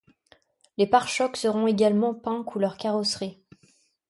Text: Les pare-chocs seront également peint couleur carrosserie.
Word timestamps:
Les 0.79 0.87
pare-chocs 0.87 1.37
seront 1.37 1.67
également 1.67 2.15
peint 2.15 2.41
couleur 2.43 2.75
carrosserie. 2.75 3.39